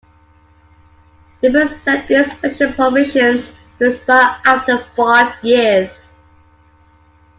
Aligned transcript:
The 1.41 1.51
bill 1.51 1.67
set 1.67 2.07
these 2.07 2.31
special 2.31 2.73
provisions 2.73 3.51
to 3.77 3.89
expire 3.89 4.41
after 4.47 4.79
five 4.95 5.31
years. 5.43 6.03